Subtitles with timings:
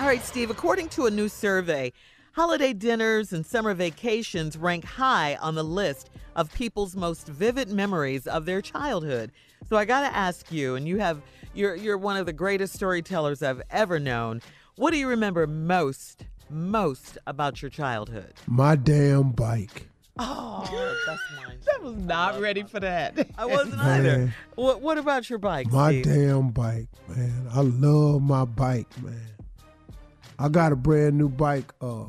[0.00, 1.92] All right, Steve, according to a new survey,
[2.32, 8.26] holiday dinners and summer vacations rank high on the list of people's most vivid memories
[8.26, 9.30] of their childhood.
[9.68, 11.20] So I got to ask you, and you have
[11.52, 14.40] you're you're one of the greatest storytellers I've ever known.
[14.76, 18.32] What do you remember most most about your childhood?
[18.46, 19.86] My damn bike.
[20.18, 20.62] Oh,
[21.06, 21.58] that's mine.
[21.74, 23.28] I was not ready for that.
[23.36, 24.00] I wasn't Man.
[24.00, 24.34] either.
[24.54, 26.04] What what about your bike, My Steve?
[26.04, 27.48] damn bike, man.
[27.52, 29.26] I love my bike, man.
[30.40, 32.04] I got a brand new bike uh,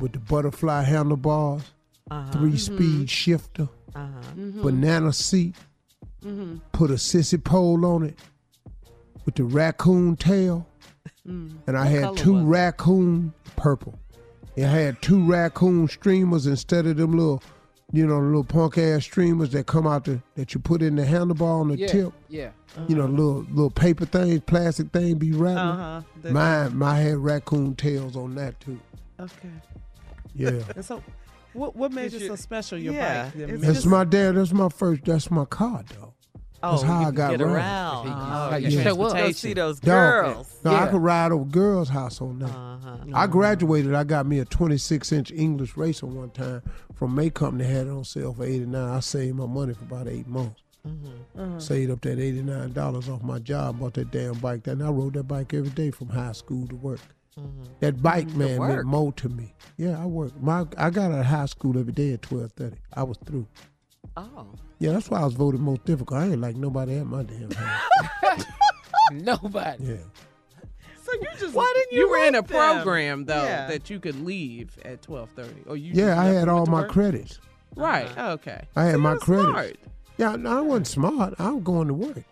[0.00, 1.62] with the butterfly handlebars,
[2.10, 2.30] Uh-huh.
[2.32, 4.62] three speed shifter, Uh-huh.
[4.62, 5.54] banana seat,
[6.72, 8.18] put a sissy pole on it
[9.24, 10.66] with the raccoon tail.
[11.24, 13.98] And I had two raccoon purple.
[14.56, 17.42] And I had two raccoon streamers instead of them little,
[17.92, 20.96] you know, the little punk ass streamers that come out the that you put in
[20.96, 22.12] the handlebar on the Yeah, tip.
[22.28, 22.50] yeah.
[22.88, 25.58] You know, little little paper things, plastic thing be rattling.
[25.58, 26.02] Uh-huh.
[26.22, 28.78] The- Mine, my had raccoon tails on that too.
[29.18, 29.48] Okay.
[30.34, 31.02] Yeah, And so,
[31.52, 32.78] what what made Is it your- so special?
[32.78, 33.34] Your Yeah, bike.
[33.36, 34.36] it's that's just- my dad.
[34.36, 35.04] That's my first.
[35.04, 36.14] That's my car, though.
[36.62, 38.06] Oh, That's how you I can got get around.
[38.06, 38.32] around.
[38.32, 39.12] Oh, like you your show up.
[39.16, 40.60] Go see those Dog, girls.
[40.62, 40.90] No, I Yeah.
[40.90, 42.50] could ride over girls' house on that.
[42.50, 42.88] Uh-huh.
[43.14, 43.26] I uh-huh.
[43.28, 43.94] graduated.
[43.94, 46.62] I got me a 26 inch English racer one time
[46.94, 47.64] from May Company.
[47.64, 48.74] Had it on sale for 89.
[48.90, 50.60] I saved my money for about eight months.
[50.86, 51.40] Mm-hmm.
[51.40, 51.58] Mm-hmm.
[51.58, 53.78] Saved up that 89 dollars off my job.
[53.80, 54.64] Bought that damn bike.
[54.64, 57.00] Then I rode that bike every day from high school to work.
[57.38, 57.62] Mm-hmm.
[57.80, 58.68] That bike man work.
[58.76, 59.54] meant more to me.
[59.76, 60.40] Yeah, I worked.
[60.42, 62.76] My I got out of high school every day at 12:30.
[62.92, 63.46] I was through.
[64.16, 64.46] Oh.
[64.78, 66.20] Yeah, that's why I was voted most difficult.
[66.20, 68.44] I ain't like nobody at my damn house.
[69.12, 69.84] Nobody.
[69.84, 69.96] Yeah.
[71.02, 72.74] So you just Why didn't you You were in a like them?
[72.82, 73.66] program though Yeah.
[73.68, 75.92] that you could leave at twelve thirty, or you?
[75.94, 76.90] Yeah, I had all my work?
[76.90, 77.40] credits.
[77.74, 78.06] Right.
[78.06, 78.32] Uh-huh.
[78.32, 78.62] Okay.
[78.76, 79.48] I had See, my credits.
[79.48, 79.76] smart.
[80.18, 81.34] Yeah, no, I wasn't smart.
[81.38, 82.22] I was going to work.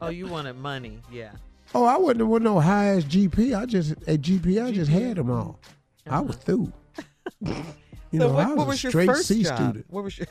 [0.00, 0.98] Oh, you wanted money.
[1.10, 1.32] Yeah.
[1.74, 3.56] Oh, I wasn't with no high ass GP.
[3.58, 5.58] I just at GP, I just had them all.
[6.06, 6.44] I was uh-huh.
[6.44, 6.72] through.
[8.12, 9.56] You so know, what, I was, what a was your straight first C job?
[9.56, 9.86] student.
[9.88, 10.26] What was your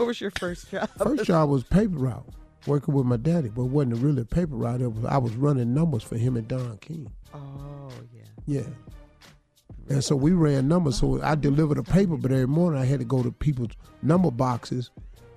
[0.00, 0.88] What was your first job?
[0.96, 2.26] First job was paper route,
[2.66, 4.80] working with my daddy, but wasn't really a paper route.
[4.80, 7.12] It was I was running numbers for him and Don King.
[7.34, 8.22] Oh yeah.
[8.46, 8.66] Yeah,
[9.90, 10.98] And so we ran numbers.
[10.98, 14.30] So I delivered a paper, but every morning I had to go to people's number
[14.30, 14.90] boxes,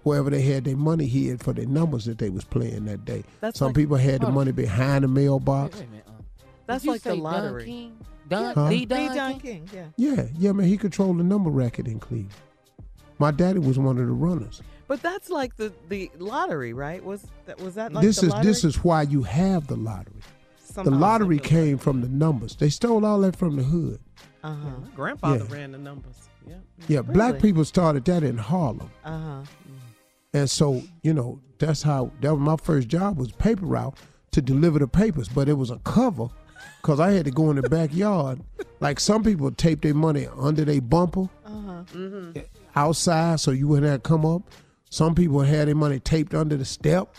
[0.03, 3.23] wherever they had their money hid for their numbers that they was playing that day.
[3.41, 5.77] That's Some like- people had the money behind the mailbox.
[5.77, 6.05] Wait a minute.
[6.07, 6.25] um,
[6.67, 7.65] That's did you like the say Don lottery.
[7.65, 7.97] King?
[8.29, 8.69] Don, Huh?
[8.69, 9.67] the The Don, Don King?
[9.67, 10.13] King, yeah.
[10.15, 10.67] Yeah, yeah, man.
[10.67, 12.31] He controlled the number racket in Cleveland.
[13.19, 14.61] My daddy was one of the runners.
[14.87, 17.03] But that's like the the lottery, right?
[17.03, 18.45] Was that was that like this the is lottery?
[18.47, 20.13] this is why you have the lottery.
[20.75, 22.55] The lottery something- came from the numbers.
[22.55, 23.99] They stole all that from the hood.
[24.43, 24.69] Uh huh.
[24.81, 25.53] My grandfather Yeah.
[25.55, 26.15] ran the numbers.
[26.47, 26.55] Yeah.
[26.87, 28.89] Yeah, black people started that in Harlem.
[29.05, 29.41] Uh huh.
[30.33, 33.95] And so, you know, that's how that was my first job was paper route
[34.31, 36.27] to deliver the papers, but it was a cover
[36.81, 38.41] because I had to go in the backyard.
[38.79, 42.41] like some people tape their money under their bumper Uh huh.
[42.75, 44.43] Outside so you wouldn't have come up.
[44.89, 47.15] Some people had their money taped under the step.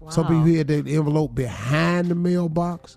[0.00, 0.10] Wow.
[0.10, 2.96] Some people had their envelope behind the mailbox.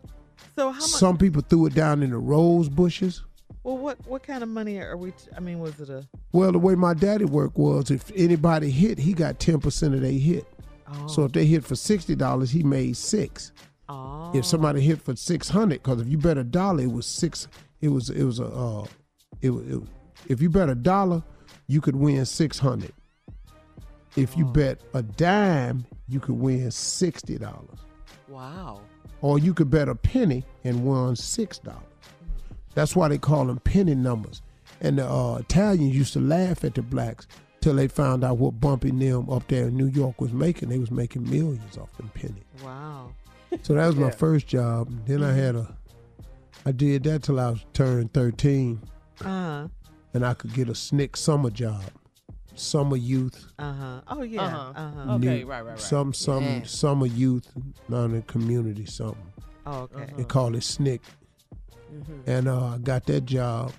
[0.56, 0.90] so how much?
[0.90, 3.24] Some people threw it down in the rose bushes.
[3.64, 5.14] well, what what kind of money are we?
[5.36, 6.08] I mean, was it a?
[6.34, 10.12] Well, the way my daddy worked was if anybody hit, he got 10% of their
[10.12, 10.46] hit.
[10.88, 11.08] Oh.
[11.08, 13.52] So if they hit for $60, he made six.
[13.90, 14.32] oh.
[14.36, 17.48] if somebody hit for 600 because if you bet a dollar it was six
[17.82, 18.86] it was it was a uh
[19.42, 19.82] it, it
[20.28, 21.22] if you bet a dollar
[21.68, 22.92] you could win 600
[24.18, 27.78] if you bet a dime you could win $60
[28.28, 28.82] Wow.
[29.22, 31.74] or you could bet a penny and win $6
[32.74, 34.42] that's why they call them penny numbers.
[34.80, 37.28] And the uh, italians used to laugh at the blacks
[37.60, 40.70] till they found out what bumpy and them up there in new york was making.
[40.70, 42.44] They was making millions off them pennies.
[42.64, 43.12] Wow.
[43.62, 44.90] so that was my first job.
[45.06, 45.76] Then I had a,
[46.66, 48.82] I did that till I was turned 13,
[49.20, 49.68] Uh huh.
[50.14, 51.84] And I could get a SNCC summer job,
[52.56, 54.02] summer youth, Uh huh.
[54.08, 54.42] Oh yeah.
[54.44, 54.74] Uh-huh.
[54.76, 55.14] Uh huh.
[55.16, 55.80] Okay, new- right, right, right.
[55.80, 56.64] some some Yeah.
[56.64, 57.52] summer youth,
[57.90, 59.32] not in community something.
[59.66, 60.12] Oh, okay.
[60.18, 61.00] They call it SNCC,
[61.94, 62.28] Mhm.
[62.28, 63.72] and uh, I got that job.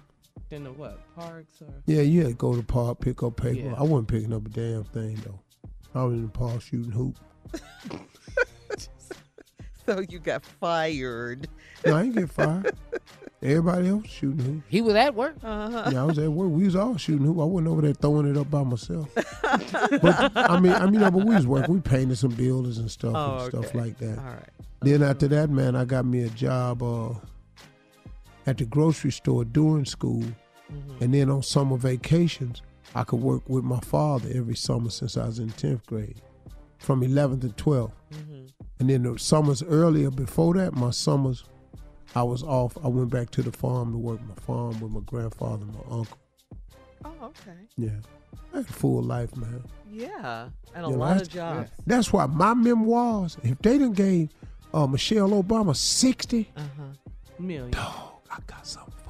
[0.49, 0.99] Then the what?
[1.17, 1.69] Parks or?
[1.87, 3.69] Yeah, you had to go to the park, pick up paper.
[3.69, 3.75] Yeah.
[3.77, 5.41] I wasn't picking up a damn thing though.
[5.95, 7.17] I was in the park shooting hoop.
[9.85, 11.49] So you got fired.
[11.85, 12.77] No, I ain't get fired.
[13.43, 14.63] Everybody else shooting hoop.
[14.69, 15.35] He was at work.
[15.43, 15.91] Uh huh.
[15.93, 16.51] Yeah, I was at work.
[16.51, 17.39] We was all shooting hoop.
[17.39, 19.09] I wasn't over there throwing it up by myself.
[19.15, 21.75] but I mean, I mean, no, but we was working.
[21.75, 24.19] We painted some buildings and stuff Oh, and stuff like that.
[24.19, 24.49] All right.
[24.81, 27.11] Then after that, man, I got me a job uh,
[28.47, 30.25] at the grocery store during school,
[30.73, 31.05] Mm-hmm.
[31.05, 32.63] and then on summer vacations,
[32.95, 36.23] I could work with my father every summer since I was in tenth grade,
[36.79, 38.45] from eleventh to 12th Mm-hmm.
[38.81, 41.45] And then the summers earlier before that, my summers,
[42.15, 42.77] I was off.
[42.85, 45.81] I went back to the farm to work my farm with my grandfather and my
[45.99, 46.19] uncle.
[47.05, 47.57] Oh, okay.
[47.77, 47.91] Yeah.
[48.53, 49.63] I had a full life, man.
[49.91, 51.71] Yeah, and a Yeah, lot that's- of jobs.
[51.87, 54.29] That's why my memoirs, if they done gave
[54.75, 56.83] uh, Michelle Obama 60, Uh huh.
[57.39, 57.71] Million.
[57.71, 59.02] dog, I got something for y'all.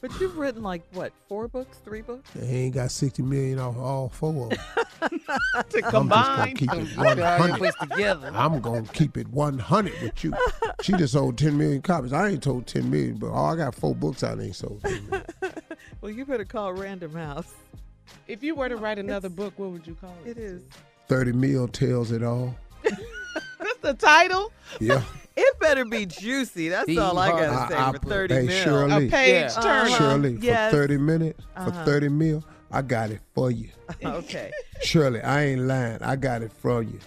[0.00, 1.12] But you've written like what?
[1.28, 1.78] Four books?
[1.84, 2.30] Three books?
[2.34, 4.58] They ain't got 60 million off all four of them.
[5.00, 5.08] To
[5.54, 6.54] I'm just going to combine.
[6.56, 7.74] keep it You put all your 100.
[7.80, 8.32] together.
[8.34, 10.34] I'm going to keep it 100 with you.
[10.82, 12.12] She just sold 10 million copies.
[12.12, 14.82] I ain't told 10 million, but oh, I got four books I ain't sold.
[14.82, 15.26] 10 million.
[16.02, 17.52] Well, you better call Random House.
[18.26, 20.30] If you were to write another book, what would you call it?
[20.30, 20.62] It is.
[21.08, 22.54] 30 mil tells it all.
[22.82, 24.50] That's the title.
[24.80, 25.02] Yeah.
[25.60, 26.68] It better be juicy.
[26.70, 28.64] That's Be all I gotta say I- I- for thirty hey, mil.
[28.64, 29.06] Shirley.
[29.06, 29.60] A page Yeah.
[29.60, 29.86] turn.
[29.86, 29.98] Uh-huh.
[29.98, 30.70] Shirley, Yes.
[30.70, 31.84] for 30 minutes, for Uh-huh.
[31.84, 33.68] 30 mil, I got it for you.
[34.04, 34.50] okay.
[34.80, 35.98] Shirley, I ain't lying.
[36.02, 36.98] I got it for you.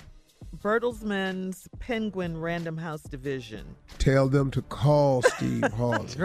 [0.64, 3.66] Bertelsmann's Penguin Random House Division.
[3.98, 6.24] Tell them to call Steve Harvey.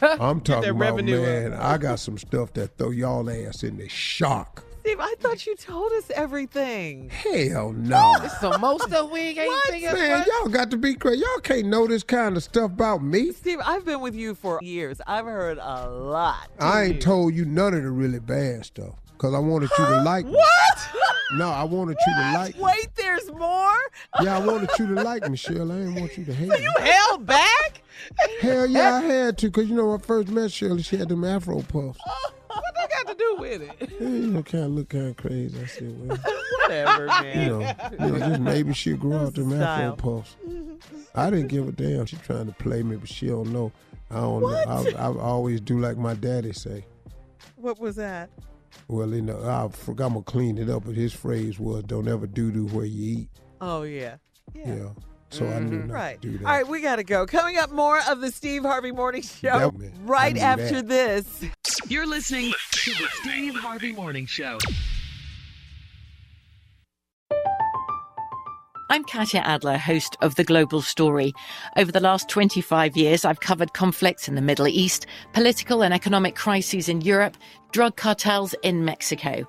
[0.00, 1.26] I'm talking about, revenue up.
[1.26, 4.64] man, I got some stuff that throw y'all ass in the shock.
[4.82, 7.08] Steve, I thought you told us everything.
[7.08, 8.14] Hell no.
[8.40, 11.20] So most of we ain't thinking Man, y'all got to be crazy.
[11.20, 13.30] Y'all can't know this kind of stuff about me.
[13.30, 15.00] Steve, I've been with you for years.
[15.06, 16.50] I've heard a lot.
[16.58, 20.02] I ain't told you none of the really bad stuff because I wanted you to
[20.02, 20.32] like me.
[20.32, 20.88] What?
[21.34, 22.62] No, I wanted you to like me.
[22.62, 23.78] Wait, there's more?
[24.20, 25.76] Yeah, I wanted you to like me, Shirley.
[25.76, 26.66] I didn't want you to hate me.
[26.80, 27.82] Held back?
[28.40, 31.08] Hell yeah, I had to, because you know, when I first met Shirley, she had
[31.08, 32.00] them afro puffs.
[32.04, 32.30] Oh.
[32.82, 33.92] What got to do with it?
[34.00, 35.58] Yeah, you know, kind of look kind of crazy.
[35.60, 36.18] I said, well,
[36.62, 37.48] Whatever, you man.
[37.48, 37.74] know,
[38.06, 39.92] you know, just maybe she'll grow out them Style.
[39.92, 40.36] afro puffs.
[40.46, 40.74] Mm-hmm.
[41.14, 42.06] I didn't give a damn.
[42.06, 43.72] She trying to play me, but she don't know.
[44.10, 44.48] I don't know.
[44.98, 46.84] I, I always do like my daddy say.
[47.56, 48.30] What was that?
[48.88, 52.08] Well, you know, I forgot I'm gonna clean it up, but his phrase was, "Don't
[52.08, 53.28] ever do do where you eat."
[53.60, 54.16] Oh, yeah.
[54.54, 54.88] Yeah.
[55.32, 55.90] So I knew not mm-hmm.
[55.90, 56.20] Right.
[56.20, 56.46] to do that.
[56.46, 57.24] All right, we got to go.
[57.24, 60.88] Coming up, more of the Steve Harvey Morning Show That- man, I right after that.
[60.88, 61.44] this.
[61.88, 64.58] You're listening to the Steve Harvey Morning Show.
[68.90, 71.32] I'm Katya Adler, host of The Global Story.
[71.78, 76.36] Over the last 25 years, I've covered conflicts in the Middle East, political and economic
[76.36, 77.38] crises in Europe,
[77.72, 79.48] drug cartels in Mexico.